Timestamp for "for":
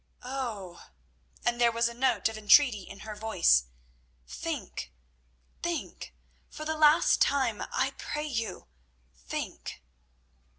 6.49-6.65